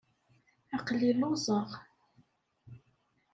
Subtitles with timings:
[0.75, 1.69] Aql-i lluẓeɣ.